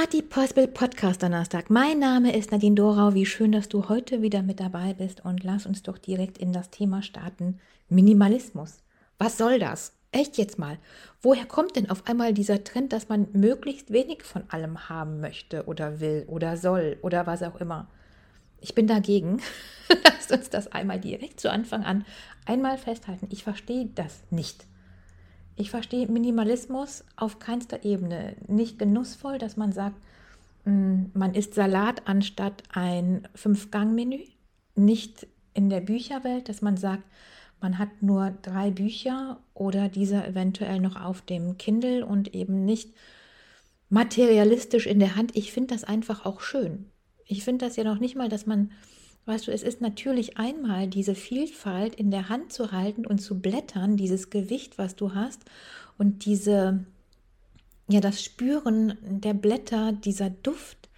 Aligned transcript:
Party 0.00 0.22
Possible 0.22 0.68
Podcast 0.68 1.24
Donnerstag. 1.24 1.70
Mein 1.70 1.98
Name 1.98 2.32
ist 2.36 2.52
Nadine 2.52 2.76
Dorau. 2.76 3.14
Wie 3.14 3.26
schön, 3.26 3.50
dass 3.50 3.68
du 3.68 3.88
heute 3.88 4.22
wieder 4.22 4.42
mit 4.42 4.60
dabei 4.60 4.94
bist 4.94 5.24
und 5.24 5.42
lass 5.42 5.66
uns 5.66 5.82
doch 5.82 5.98
direkt 5.98 6.38
in 6.38 6.52
das 6.52 6.70
Thema 6.70 7.02
starten. 7.02 7.58
Minimalismus. 7.88 8.84
Was 9.18 9.36
soll 9.36 9.58
das? 9.58 9.94
Echt 10.12 10.38
jetzt 10.38 10.56
mal. 10.56 10.78
Woher 11.20 11.46
kommt 11.46 11.74
denn 11.74 11.90
auf 11.90 12.06
einmal 12.06 12.32
dieser 12.32 12.62
Trend, 12.62 12.92
dass 12.92 13.08
man 13.08 13.26
möglichst 13.32 13.92
wenig 13.92 14.22
von 14.22 14.44
allem 14.50 14.88
haben 14.88 15.18
möchte 15.18 15.64
oder 15.64 15.98
will 15.98 16.26
oder 16.28 16.56
soll 16.56 16.98
oder 17.02 17.26
was 17.26 17.42
auch 17.42 17.56
immer? 17.56 17.88
Ich 18.60 18.76
bin 18.76 18.86
dagegen. 18.86 19.42
Lasst 20.04 20.30
uns 20.30 20.48
das 20.48 20.70
einmal 20.70 21.00
direkt 21.00 21.40
zu 21.40 21.50
Anfang 21.50 21.82
an 21.82 22.04
einmal 22.46 22.78
festhalten. 22.78 23.26
Ich 23.32 23.42
verstehe 23.42 23.86
das 23.96 24.22
nicht. 24.30 24.64
Ich 25.60 25.70
verstehe 25.70 26.06
Minimalismus 26.06 27.04
auf 27.16 27.40
keinster 27.40 27.84
Ebene. 27.84 28.36
Nicht 28.46 28.78
genussvoll, 28.78 29.38
dass 29.38 29.56
man 29.56 29.72
sagt, 29.72 30.00
mm, 30.64 31.06
man 31.14 31.34
isst 31.34 31.54
Salat 31.54 32.06
anstatt 32.06 32.62
ein 32.72 33.26
Fünf-Gang-Menü. 33.34 34.20
Nicht 34.76 35.26
in 35.54 35.68
der 35.68 35.80
Bücherwelt, 35.80 36.48
dass 36.48 36.62
man 36.62 36.76
sagt, 36.76 37.02
man 37.60 37.76
hat 37.76 37.88
nur 38.02 38.30
drei 38.42 38.70
Bücher 38.70 39.40
oder 39.52 39.88
dieser 39.88 40.28
eventuell 40.28 40.78
noch 40.78 40.94
auf 40.94 41.22
dem 41.22 41.58
Kindle 41.58 42.06
und 42.06 42.36
eben 42.36 42.64
nicht 42.64 42.94
materialistisch 43.90 44.86
in 44.86 45.00
der 45.00 45.16
Hand. 45.16 45.34
Ich 45.34 45.50
finde 45.50 45.74
das 45.74 45.82
einfach 45.82 46.24
auch 46.24 46.40
schön. 46.40 46.86
Ich 47.26 47.42
finde 47.42 47.66
das 47.66 47.74
ja 47.74 47.82
noch 47.82 47.98
nicht 47.98 48.14
mal, 48.14 48.28
dass 48.28 48.46
man 48.46 48.70
Weißt 49.28 49.46
du, 49.46 49.52
es 49.52 49.62
ist 49.62 49.82
natürlich 49.82 50.38
einmal 50.38 50.86
diese 50.86 51.14
Vielfalt 51.14 51.94
in 51.94 52.10
der 52.10 52.30
Hand 52.30 52.50
zu 52.50 52.72
halten 52.72 53.04
und 53.04 53.18
zu 53.18 53.38
blättern, 53.38 53.98
dieses 53.98 54.30
Gewicht, 54.30 54.78
was 54.78 54.96
du 54.96 55.14
hast 55.14 55.42
und 55.98 56.24
diese, 56.24 56.86
ja, 57.90 58.00
das 58.00 58.24
Spüren 58.24 58.96
der 59.02 59.34
Blätter, 59.34 59.92
dieser 59.92 60.30
Duft 60.30 60.88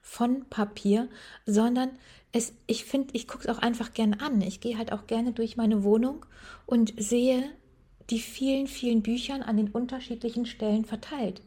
von 0.00 0.48
Papier, 0.48 1.10
sondern 1.44 1.90
es, 2.32 2.54
ich 2.66 2.86
finde, 2.86 3.12
ich 3.12 3.28
gucke 3.28 3.46
es 3.46 3.54
auch 3.54 3.60
einfach 3.60 3.92
gerne 3.92 4.18
an. 4.18 4.40
Ich 4.40 4.62
gehe 4.62 4.78
halt 4.78 4.90
auch 4.90 5.06
gerne 5.06 5.32
durch 5.32 5.58
meine 5.58 5.84
Wohnung 5.84 6.24
und 6.64 6.94
sehe 6.96 7.44
die 8.08 8.18
vielen, 8.18 8.66
vielen 8.66 9.02
Büchern 9.02 9.42
an 9.42 9.58
den 9.58 9.68
unterschiedlichen 9.68 10.46
Stellen 10.46 10.86
verteilt. 10.86 11.42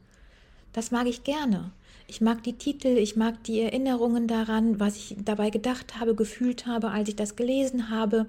Das 0.72 0.92
mag 0.92 1.08
ich 1.08 1.23
gerne. 1.23 1.72
Ich 2.09 2.22
mag 2.22 2.41
die 2.44 2.58
Titel, 2.58 2.88
ich 2.88 3.17
mag 3.17 3.44
die 3.44 3.59
Erinnerungen 3.59 4.27
daran, 4.27 4.80
was 4.80 4.95
ich 4.95 5.17
dabei 5.19 5.50
gedacht 5.50 6.00
habe, 6.00 6.16
gefühlt 6.16 6.66
habe, 6.66 6.91
als 6.91 7.09
ich 7.09 7.17
das 7.17 7.36
gelesen 7.36 7.89
habe. 7.89 8.27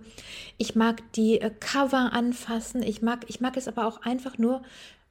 Ich 0.56 0.74
mag 0.74 1.00
die 1.12 1.40
äh, 1.40 1.50
Cover 1.60 2.12
anfassen. 2.12 2.82
Ich 2.82 3.02
mag, 3.02 3.24
ich 3.28 3.40
mag 3.40 3.56
es 3.56 3.68
aber 3.68 3.86
auch 3.86 4.02
einfach 4.02 4.36
nur 4.36 4.62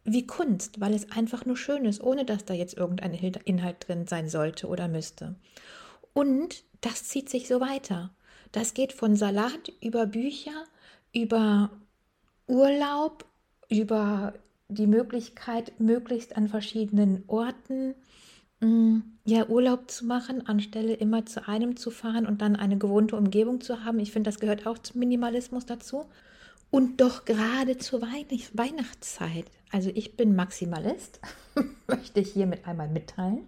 wie 0.03 0.27
Kunst, 0.27 0.81
weil 0.81 0.93
es 0.93 1.11
einfach 1.11 1.45
nur 1.45 1.55
schön 1.55 1.85
ist, 1.85 2.03
ohne 2.03 2.25
dass 2.25 2.43
da 2.43 2.53
jetzt 2.53 2.77
irgendein 2.77 3.13
Inhalt 3.13 3.87
drin 3.87 4.05
sein 4.05 4.27
sollte 4.27 4.67
oder 4.67 4.89
müsste. 4.89 5.35
Und 6.13 6.63
das 6.81 7.05
zieht 7.05 7.29
sich 7.29 7.47
so 7.47 7.61
weiter. 7.61 8.11
Das 8.51 8.73
geht 8.73 8.91
von 8.91 9.15
Salat 9.15 9.71
über 9.81 10.05
Bücher, 10.05 10.65
über 11.13 11.69
Urlaub, 12.47 13.25
über 13.69 14.33
die 14.69 14.87
Möglichkeit, 14.87 15.79
möglichst 15.79 16.35
an 16.35 16.49
verschiedenen 16.49 17.23
Orten 17.27 17.95
ja, 19.25 19.47
Urlaub 19.47 19.91
zu 19.91 20.05
machen, 20.05 20.47
anstelle 20.47 20.93
immer 20.93 21.25
zu 21.25 21.47
einem 21.47 21.75
zu 21.75 21.91
fahren 21.91 22.25
und 22.25 22.41
dann 22.41 22.55
eine 22.55 22.77
gewohnte 22.77 23.15
Umgebung 23.15 23.61
zu 23.61 23.83
haben. 23.83 23.99
Ich 23.99 24.11
finde, 24.11 24.29
das 24.29 24.39
gehört 24.39 24.65
auch 24.65 24.79
zum 24.79 24.99
Minimalismus 24.99 25.65
dazu. 25.65 26.05
Und 26.69 26.99
doch 26.99 27.23
gerade 27.23 27.77
zur 27.77 28.01
Weihnachtszeit. 28.01 29.45
Also 29.71 29.89
ich 29.93 30.17
bin 30.17 30.35
Maximalist, 30.35 31.21
möchte 31.87 32.19
ich 32.19 32.33
hiermit 32.33 32.67
einmal 32.67 32.89
mitteilen 32.89 33.47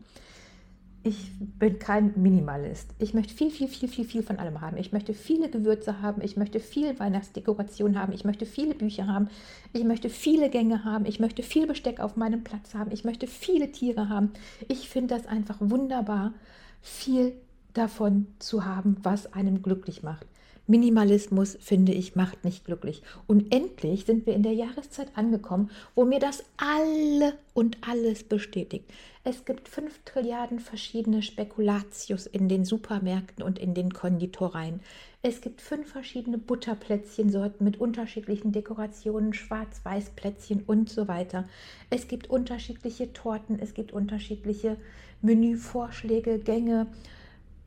ich 1.04 1.32
bin 1.40 1.80
kein 1.80 2.14
Minimalist. 2.16 2.94
Ich 3.00 3.14
möchte 3.14 3.34
viel, 3.34 3.52
viel, 3.52 3.68
viel, 3.68 3.88
viel, 3.88 4.04
viel 4.04 4.24
von 4.24 4.38
allem 4.38 4.60
haben. 4.60 4.78
Ich 4.78 4.92
möchte 4.92 5.14
viele 5.14 5.50
Gewürze 5.50 6.02
haben. 6.02 6.22
Ich 6.22 6.36
möchte 6.36 6.60
viel 6.60 7.00
Weihnachtsdekoration 7.00 7.98
haben. 7.98 8.12
Ich 8.12 8.26
möchte 8.26 8.46
viele 8.46 8.76
Bücher 8.76 9.08
haben. 9.08 9.30
Ich 9.72 9.86
möchte 9.86 10.10
viele 10.10 10.50
Gänge 10.50 10.84
haben. 10.84 11.06
Ich 11.06 11.20
möchte 11.20 11.42
viel 11.42 11.68
Besteck 11.68 12.02
auf 12.02 12.18
meinem 12.18 12.44
Platz 12.44 12.76
haben. 12.76 12.92
Ich 12.92 13.06
möchte 13.06 13.28
viele 13.28 13.72
Tiere 13.72 14.10
haben. 14.10 14.32
Ich 14.68 14.90
finde 14.90 15.16
das 15.16 15.26
einfach 15.26 15.58
wunderbar, 15.62 16.34
viel 16.82 17.34
davon 17.74 18.28
zu 18.40 18.66
haben, 18.66 18.98
was 19.02 19.34
einem 19.34 19.62
glücklich 19.62 20.04
macht. 20.04 20.28
Minimalismus, 20.70 21.58
finde 21.60 21.94
ich, 21.94 22.16
macht 22.16 22.46
nicht 22.46 22.64
glücklich. 22.64 23.02
Und 23.26 23.52
endlich 23.54 24.06
sind 24.06 24.28
wir 24.28 24.36
in 24.36 24.44
der 24.44 24.54
Jahreszeit 24.54 25.08
angekommen, 25.16 25.72
wo 25.96 26.06
mir 26.06 26.20
das 26.20 26.44
alle 26.58 27.34
und 27.56 27.78
alles 27.82 28.24
bestätigt. 28.24 28.86
Es 29.24 29.46
gibt 29.46 29.68
fünf 29.68 30.00
Trilliarden 30.06 30.60
verschiedene 30.60 31.24
Spekulatius 31.24 32.28
in 32.28 32.48
den 32.48 32.66
Supermärkten 32.66 33.44
und 33.44 33.58
in 33.58 33.74
den 33.74 33.92
Konditoreien. 33.92 34.80
Es 35.24 35.42
gibt 35.42 35.60
fünf 35.60 35.92
verschiedene 35.92 36.38
Butterplätzchensorten 36.38 37.66
mit 37.66 37.82
unterschiedlichen 37.82 38.52
Dekorationen, 38.52 39.34
Schwarz-Weiß-Plätzchen 39.34 40.64
und 40.68 40.90
so 40.90 41.08
weiter. 41.08 41.50
Es 41.90 42.08
gibt 42.08 42.30
unterschiedliche 42.30 43.12
Torten, 43.12 43.60
es 43.60 43.74
gibt 43.74 43.92
unterschiedliche 43.92 44.78
Menüvorschläge, 45.22 46.38
Gänge 46.38 46.88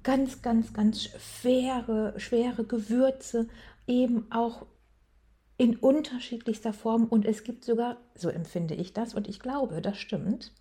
ganz, 0.03 0.43
ganz, 0.43 0.73
ganz 0.73 1.05
schwere, 1.05 2.19
schwere 2.19 2.65
Gewürze, 2.65 3.49
eben 3.87 4.31
auch 4.31 4.67
in 5.59 5.77
unterschiedlichster 5.77 6.73
Form. 6.73 7.05
Und 7.05 7.25
es 7.25 7.45
gibt 7.45 7.65
sogar, 7.65 7.99
so 8.15 8.29
empfinde 8.29 8.75
ich 8.75 8.93
das, 8.93 9.15
und 9.15 9.29
ich 9.29 9.41
glaube, 9.41 9.81
das 9.81 9.99
stimmt, 9.99 10.53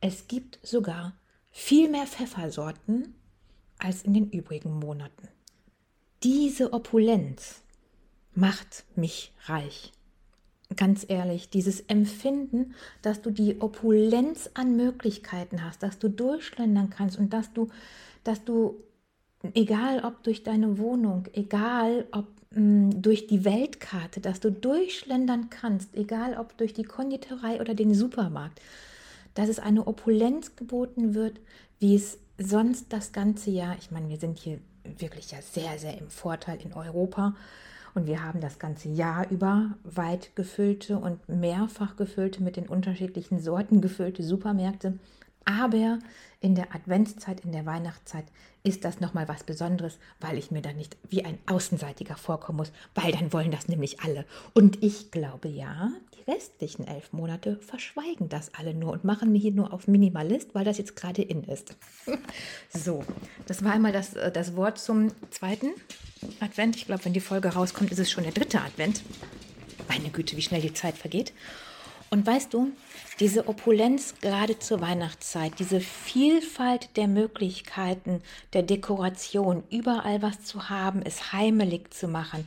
es 0.00 0.28
gibt 0.28 0.58
sogar 0.62 1.16
viel 1.50 1.90
mehr 1.90 2.06
Pfeffersorten 2.06 3.14
als 3.78 4.02
in 4.02 4.14
den 4.14 4.30
übrigen 4.30 4.78
Monaten. 4.78 5.28
Diese 6.22 6.72
Opulenz 6.72 7.62
macht 8.34 8.84
mich 8.96 9.32
reich. 9.46 9.92
Ganz 10.76 11.06
ehrlich, 11.08 11.50
dieses 11.50 11.80
Empfinden, 11.80 12.74
dass 13.02 13.22
du 13.22 13.30
die 13.30 13.60
Opulenz 13.60 14.50
an 14.54 14.76
Möglichkeiten 14.76 15.64
hast, 15.64 15.82
dass 15.82 15.98
du 15.98 16.08
durchschlendern 16.08 16.90
kannst 16.90 17.18
und 17.18 17.32
dass 17.32 17.52
du 17.52 17.68
dass 18.28 18.44
du, 18.44 18.84
egal 19.54 20.04
ob 20.04 20.22
durch 20.22 20.42
deine 20.42 20.78
Wohnung, 20.78 21.24
egal 21.32 22.06
ob 22.12 22.26
mh, 22.50 22.60
mm, 22.60 23.02
durch 23.02 23.26
die 23.26 23.44
Weltkarte, 23.44 24.20
dass 24.20 24.40
du 24.40 24.52
durchschlendern 24.52 25.48
kannst, 25.50 25.96
egal 25.96 26.36
ob 26.36 26.56
durch 26.58 26.74
die 26.74 26.84
Konditorei 26.84 27.60
oder 27.60 27.74
den 27.74 27.94
Supermarkt, 27.94 28.60
dass 29.34 29.48
es 29.48 29.58
eine 29.58 29.86
Opulenz 29.86 30.56
geboten 30.56 31.14
wird, 31.14 31.40
wie 31.78 31.94
es 31.94 32.18
sonst 32.38 32.92
das 32.92 33.12
ganze 33.12 33.50
Jahr, 33.50 33.76
ich 33.78 33.90
meine, 33.90 34.08
wir 34.08 34.18
sind 34.18 34.38
hier 34.38 34.58
wirklich 34.98 35.30
ja 35.30 35.38
sehr, 35.40 35.78
sehr 35.78 35.96
im 35.98 36.10
Vorteil 36.10 36.58
in 36.62 36.72
Europa 36.72 37.34
und 37.94 38.06
wir 38.06 38.22
haben 38.22 38.40
das 38.40 38.58
ganze 38.58 38.88
Jahr 38.88 39.28
über 39.30 39.70
weit 39.84 40.34
gefüllte 40.36 40.98
und 40.98 41.28
mehrfach 41.28 41.96
gefüllte 41.96 42.42
mit 42.42 42.56
den 42.56 42.66
unterschiedlichen 42.66 43.40
Sorten 43.40 43.80
gefüllte 43.80 44.22
Supermärkte. 44.22 44.98
Aber 45.48 45.98
in 46.40 46.54
der 46.54 46.74
Adventszeit, 46.74 47.40
in 47.40 47.52
der 47.52 47.64
Weihnachtszeit 47.64 48.26
ist 48.64 48.84
das 48.84 49.00
nochmal 49.00 49.28
was 49.28 49.44
Besonderes, 49.44 49.98
weil 50.20 50.36
ich 50.36 50.50
mir 50.50 50.60
dann 50.60 50.76
nicht 50.76 50.98
wie 51.08 51.24
ein 51.24 51.38
Außenseitiger 51.46 52.16
vorkommen 52.16 52.58
muss, 52.58 52.72
weil 52.94 53.12
dann 53.12 53.32
wollen 53.32 53.50
das 53.50 53.66
nämlich 53.66 54.00
alle. 54.00 54.26
Und 54.52 54.82
ich 54.84 55.10
glaube 55.10 55.48
ja, 55.48 55.90
die 56.14 56.30
restlichen 56.30 56.86
elf 56.86 57.14
Monate 57.14 57.56
verschweigen 57.60 58.28
das 58.28 58.52
alle 58.54 58.74
nur 58.74 58.92
und 58.92 59.04
machen 59.04 59.32
mir 59.32 59.38
hier 59.38 59.52
nur 59.52 59.72
auf 59.72 59.88
Minimalist, 59.88 60.54
weil 60.54 60.66
das 60.66 60.76
jetzt 60.76 60.96
gerade 60.96 61.22
in 61.22 61.44
ist. 61.44 61.74
so, 62.68 63.02
das 63.46 63.64
war 63.64 63.72
einmal 63.72 63.92
das, 63.92 64.12
äh, 64.12 64.30
das 64.30 64.54
Wort 64.54 64.78
zum 64.78 65.12
zweiten 65.30 65.68
Advent. 66.40 66.76
Ich 66.76 66.84
glaube, 66.84 67.06
wenn 67.06 67.14
die 67.14 67.20
Folge 67.20 67.48
rauskommt, 67.48 67.90
ist 67.90 68.00
es 68.00 68.10
schon 68.10 68.24
der 68.24 68.34
dritte 68.34 68.60
Advent. 68.60 69.02
Meine 69.88 70.10
Güte, 70.10 70.36
wie 70.36 70.42
schnell 70.42 70.60
die 70.60 70.74
Zeit 70.74 70.98
vergeht. 70.98 71.32
Und 72.10 72.26
weißt 72.26 72.54
du, 72.54 72.72
diese 73.20 73.48
Opulenz 73.48 74.14
gerade 74.20 74.58
zur 74.58 74.80
Weihnachtszeit, 74.80 75.52
diese 75.58 75.80
Vielfalt 75.80 76.96
der 76.96 77.06
Möglichkeiten, 77.06 78.22
der 78.54 78.62
Dekoration, 78.62 79.62
überall 79.70 80.22
was 80.22 80.42
zu 80.42 80.70
haben, 80.70 81.02
es 81.02 81.32
heimelig 81.32 81.92
zu 81.92 82.08
machen 82.08 82.46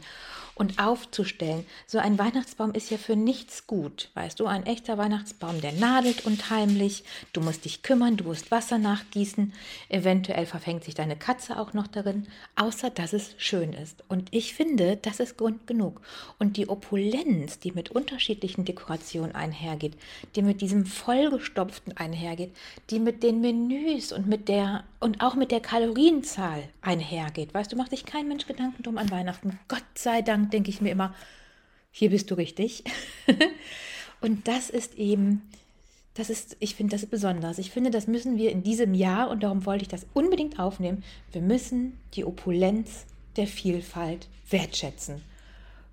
und 0.56 0.80
aufzustellen. 0.80 1.66
So 1.88 1.98
ein 1.98 2.20
Weihnachtsbaum 2.20 2.74
ist 2.74 2.92
ja 2.92 2.98
für 2.98 3.16
nichts 3.16 3.68
gut. 3.68 4.10
Weißt 4.14 4.40
du, 4.40 4.46
ein 4.46 4.66
echter 4.66 4.98
Weihnachtsbaum, 4.98 5.62
der 5.62 5.72
nadelt 5.74 6.26
unheimlich. 6.26 7.04
Du 7.34 7.42
musst 7.42 7.66
dich 7.66 7.84
kümmern, 7.84 8.18
du 8.18 8.26
musst 8.26 8.52
Wasser 8.52 8.78
nachgießen. 8.78 9.54
Eventuell 9.90 10.46
verfängt 10.46 10.84
sich 10.84 10.94
deine 10.94 11.16
Katze 11.16 11.60
auch 11.60 11.74
noch 11.74 11.88
darin, 11.88 12.28
außer 12.56 12.90
dass 12.90 13.14
es 13.14 13.36
schön 13.38 13.74
ist. 13.74 14.04
Und 14.08 14.30
ich 14.32 14.54
finde, 14.54 14.98
das 14.98 15.20
ist 15.20 15.38
Grund 15.38 15.68
genug. 15.68 16.02
Und 16.40 16.58
die 16.58 16.70
Opulenz, 16.70 17.60
die 17.60 17.72
mit 17.72 17.90
unterschiedlichen 17.90 18.66
Dekorationen 18.66 19.36
einhergeht, 19.36 19.98
die 20.36 20.42
mit 20.42 20.62
diesem 20.62 20.86
vollgestopften 20.86 21.98
einhergeht, 21.98 22.56
die 22.90 23.00
mit 23.00 23.24
den 23.24 23.42
Menüs 23.42 24.12
und 24.12 24.28
mit 24.28 24.48
der 24.48 24.84
und 25.00 25.22
auch 25.22 25.36
mit 25.36 25.52
der 25.52 25.62
Kalorienzahl 25.62 26.64
einhergeht. 26.82 27.54
Weißt 27.54 27.72
du, 27.72 27.76
macht 27.76 27.90
sich 27.90 28.06
kein 28.06 28.28
Mensch 28.28 28.46
Gedanken 28.46 28.84
drum 28.84 28.98
an 28.98 29.10
Weihnachten. 29.10 29.60
Gott 29.68 29.84
sei 29.96 30.22
Dank 30.22 30.41
denke 30.50 30.70
ich 30.70 30.82
mir 30.82 30.90
immer, 30.90 31.14
hier 31.92 32.10
bist 32.10 32.32
du 32.32 32.36
richtig. 32.36 32.84
und 34.22 34.48
das 34.48 34.70
ist 34.70 34.96
eben 34.96 35.44
das 36.14 36.30
ist, 36.30 36.58
ich 36.60 36.76
finde 36.76 36.96
das 36.96 37.06
besonders. 37.06 37.58
Ich 37.58 37.72
finde, 37.72 37.90
das 37.90 38.08
müssen 38.08 38.38
wir 38.38 38.52
in 38.52 38.64
diesem 38.64 38.94
Jahr, 38.94 39.30
und 39.30 39.44
darum 39.44 39.66
wollte 39.66 39.84
ich 39.84 39.88
das 39.88 40.06
unbedingt 40.14 40.60
aufnehmen, 40.60 41.04
wir 41.32 41.42
müssen 41.42 41.98
die 42.16 42.26
Opulenz 42.26 43.06
der 43.38 43.48
Vielfalt 43.48 44.28
wertschätzen. 44.50 45.22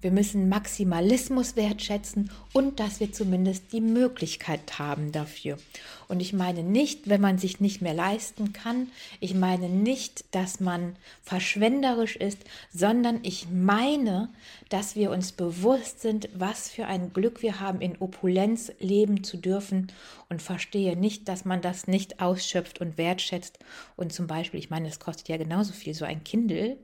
Wir 0.01 0.13
müssen 0.13 0.49
Maximalismus 0.49 1.57
wertschätzen 1.57 2.31
und 2.53 2.79
dass 2.79 3.01
wir 3.01 3.13
zumindest 3.13 3.73
die 3.73 3.81
Möglichkeit 3.81 4.79
haben 4.79 5.11
dafür. 5.11 5.59
Und 6.07 6.21
ich 6.21 6.33
meine 6.33 6.63
nicht, 6.63 7.09
wenn 7.09 7.21
man 7.21 7.39
sich 7.39 7.61
nicht 7.61 7.83
mehr 7.83 7.95
leisten 7.95 8.53
kann. 8.53 8.89
Ich 9.19 9.35
meine 9.35 9.69
nicht, 9.69 10.25
dass 10.35 10.61
man 10.61 10.97
verschwenderisch 11.23 12.15
ist, 12.17 12.39
sondern 12.73 13.19
ich 13.23 13.49
meine, 13.53 14.29
dass 14.69 14.95
wir 14.95 15.11
uns 15.11 15.33
bewusst 15.33 16.01
sind, 16.01 16.29
was 16.33 16.71
für 16.71 16.87
ein 16.87 17.13
Glück 17.13 17.43
wir 17.43 17.59
haben, 17.59 17.81
in 17.81 17.97
Opulenz 17.99 18.73
leben 18.79 19.25
zu 19.25 19.37
dürfen 19.37 19.93
und 20.29 20.43
verstehe 20.43 20.97
nicht, 20.97 21.29
dass 21.29 21.45
man 21.45 21.61
das 21.61 21.89
nicht 21.89 22.21
ausschöpft 22.21 22.81
und 22.81 22.99
wertschätzt. 22.99 23.59
Und 23.97 24.13
zum 24.13 24.29
Beispiel, 24.29 24.61
ich 24.61 24.71
meine, 24.71 24.89
es 24.89 25.01
kostet 25.01 25.29
ja 25.29 25.37
genauso 25.37 25.73
viel 25.73 25.95
so 25.95 26.05
ein 26.05 26.23
Kindle 26.23 26.77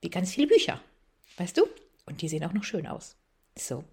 wie 0.00 0.10
ganz 0.10 0.32
viele 0.32 0.46
Bücher. 0.46 0.80
Weißt 1.36 1.58
du? 1.58 1.64
Und 2.06 2.22
die 2.22 2.28
sehen 2.28 2.44
auch 2.44 2.52
noch 2.52 2.64
schön 2.64 2.86
aus. 2.86 3.16
So. 3.58 3.84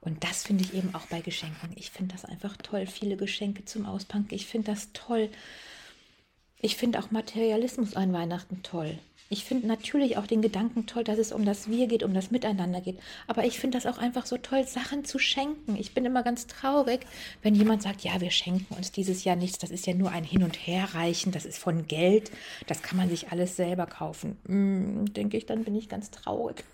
Und 0.00 0.22
das 0.22 0.44
finde 0.44 0.64
ich 0.64 0.74
eben 0.74 0.94
auch 0.94 1.06
bei 1.06 1.20
Geschenken. 1.20 1.70
Ich 1.74 1.90
finde 1.90 2.14
das 2.14 2.24
einfach 2.24 2.56
toll. 2.56 2.86
Viele 2.86 3.16
Geschenke 3.16 3.64
zum 3.64 3.84
Auspacken. 3.84 4.28
Ich 4.30 4.46
finde 4.46 4.70
das 4.70 4.92
toll. 4.92 5.30
Ich 6.60 6.76
finde 6.76 6.98
auch 6.98 7.10
Materialismus 7.10 7.96
an 7.96 8.12
Weihnachten 8.12 8.62
toll. 8.62 8.98
Ich 9.30 9.44
finde 9.44 9.66
natürlich 9.66 10.16
auch 10.16 10.26
den 10.26 10.40
Gedanken 10.40 10.86
toll, 10.86 11.04
dass 11.04 11.18
es 11.18 11.32
um 11.32 11.44
das 11.44 11.68
Wir 11.68 11.86
geht, 11.86 12.02
um 12.02 12.14
das 12.14 12.30
Miteinander 12.30 12.80
geht. 12.80 12.98
Aber 13.26 13.44
ich 13.44 13.58
finde 13.58 13.76
das 13.76 13.86
auch 13.86 13.98
einfach 13.98 14.24
so 14.24 14.38
toll, 14.38 14.66
Sachen 14.66 15.04
zu 15.04 15.18
schenken. 15.18 15.76
Ich 15.76 15.92
bin 15.92 16.06
immer 16.06 16.22
ganz 16.22 16.46
traurig, 16.46 17.00
wenn 17.42 17.54
jemand 17.54 17.82
sagt, 17.82 18.00
ja, 18.00 18.20
wir 18.20 18.30
schenken 18.30 18.74
uns 18.74 18.90
dieses 18.90 19.24
Jahr 19.24 19.36
nichts. 19.36 19.58
Das 19.58 19.70
ist 19.70 19.86
ja 19.86 19.92
nur 19.92 20.10
ein 20.12 20.24
Hin- 20.24 20.44
und 20.44 20.56
Herreichen. 20.66 21.30
Das 21.30 21.44
ist 21.44 21.58
von 21.58 21.86
Geld. 21.86 22.30
Das 22.66 22.82
kann 22.82 22.96
man 22.96 23.10
sich 23.10 23.30
alles 23.30 23.56
selber 23.56 23.86
kaufen. 23.86 24.38
Hm, 24.46 25.12
denke 25.12 25.36
ich, 25.36 25.44
dann 25.44 25.64
bin 25.64 25.74
ich 25.74 25.90
ganz 25.90 26.10
traurig. 26.10 26.64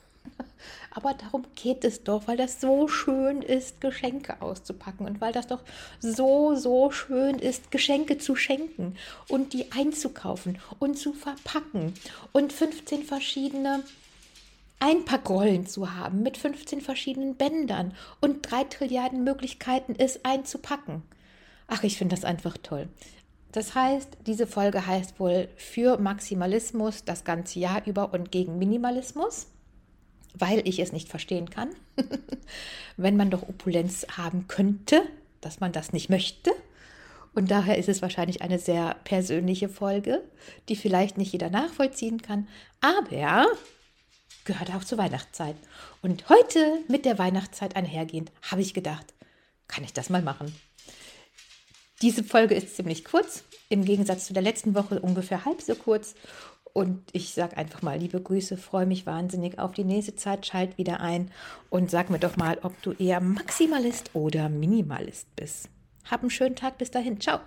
Aber 0.95 1.13
darum 1.15 1.45
geht 1.57 1.85
es 1.85 2.05
doch, 2.05 2.29
weil 2.29 2.37
das 2.37 2.61
so 2.61 2.87
schön 2.87 3.43
ist, 3.43 3.81
Geschenke 3.81 4.41
auszupacken 4.41 5.07
und 5.07 5.21
weil 5.21 5.33
das 5.33 5.49
doch 5.49 5.61
so, 5.99 6.55
so 6.55 6.93
schön 6.93 7.39
ist, 7.41 7.73
Geschenke 7.73 8.19
zu 8.19 8.37
schenken 8.37 8.97
und 9.29 9.53
die 9.53 9.73
einzukaufen 9.73 10.59
und 10.79 10.97
zu 10.97 11.13
verpacken 11.13 11.95
und 12.33 12.53
15 12.53 13.03
verschiedene 13.03 13.83
Einpackrollen 14.79 15.67
zu 15.67 15.95
haben 15.95 16.23
mit 16.23 16.37
15 16.37 16.81
verschiedenen 16.81 17.35
Bändern 17.35 17.95
und 18.21 18.43
drei 18.43 18.65
Trilliarden 18.65 19.25
Möglichkeiten, 19.25 19.95
es 19.99 20.25
einzupacken. 20.25 21.03
Ach, 21.67 21.83
ich 21.83 21.97
finde 21.99 22.15
das 22.15 22.25
einfach 22.25 22.57
toll. 22.63 22.89
Das 23.51 23.75
heißt, 23.75 24.19
diese 24.27 24.47
Folge 24.47 24.87
heißt 24.87 25.19
wohl 25.19 25.49
für 25.57 25.97
Maximalismus 25.99 27.05
das 27.05 27.25
ganze 27.25 27.61
Jahr 27.61 27.87
über 27.87 28.13
und 28.13 28.31
gegen 28.31 28.59
Minimalismus 28.59 29.47
weil 30.35 30.67
ich 30.67 30.79
es 30.79 30.93
nicht 30.93 31.09
verstehen 31.09 31.51
kann, 31.51 31.71
wenn 32.97 33.17
man 33.17 33.31
doch 33.31 33.43
Opulenz 33.49 34.07
haben 34.17 34.47
könnte, 34.49 35.03
dass 35.41 35.61
man 35.61 35.73
das 35.73 35.93
nicht 35.93 36.11
möchte. 36.11 36.51
Und 37.35 37.51
daher 37.51 37.79
ist 37.79 37.89
es 37.89 38.03
wahrscheinlich 38.03 38.43
eine 38.43 38.59
sehr 38.59 38.97
persönliche 39.05 39.69
Folge, 39.69 40.23
die 40.69 40.77
vielleicht 40.77 41.19
nicht 41.19 41.33
jeder 41.33 41.51
nachvollziehen 41.51 42.23
kann, 42.23 42.49
aber 42.81 43.47
gehört 44.45 44.75
auch 44.75 44.85
zur 44.85 44.99
Weihnachtszeit. 44.99 45.57
Und 46.03 46.29
heute 46.29 46.79
mit 46.89 47.05
der 47.05 47.19
Weihnachtszeit 47.19 47.77
einhergehend 47.77 48.31
habe 48.43 48.63
ich 48.63 48.75
gedacht, 48.75 49.15
kann 49.69 49.85
ich 49.85 49.93
das 49.93 50.11
mal 50.11 50.23
machen. 50.23 50.55
Diese 52.03 52.23
Folge 52.23 52.55
ist 52.55 52.77
ziemlich 52.77 53.05
kurz, 53.05 53.45
im 53.69 53.85
Gegensatz 53.85 54.27
zu 54.27 54.35
der 54.35 54.43
letzten 54.43 54.75
Woche 54.75 55.01
ungefähr 55.01 55.45
halb 55.45 55.63
so 55.63 55.75
kurz. 55.75 56.15
Und 56.75 57.03
ich 57.13 57.33
sage 57.33 57.57
einfach 57.57 57.83
mal 57.83 57.99
liebe 57.99 58.21
Grüße, 58.21 58.57
freue 58.57 58.85
mich 58.85 59.07
wahnsinnig 59.07 59.61
auf 59.61 59.73
die 59.73 59.85
nächste 59.85 60.17
Zeit. 60.17 60.45
Schalt 60.45 60.77
wieder 60.77 61.01
ein 61.01 61.31
und 61.71 61.89
sag 61.89 62.11
mir 62.11 62.19
doch 62.19 62.37
mal, 62.37 62.59
ob 62.63 62.83
du 62.83 62.93
eher 62.93 63.21
Maximalist 63.21 64.11
oder 64.13 64.49
Minimalist 64.49 65.29
bist. 65.37 65.69
Hab 66.11 66.23
einen 66.23 66.31
schönen 66.31 66.57
Tag 66.57 66.77
bis 66.79 66.91
dahin. 66.91 67.21
Ciao. 67.21 67.39